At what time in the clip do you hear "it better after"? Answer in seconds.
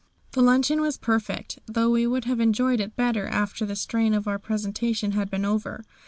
2.79-3.67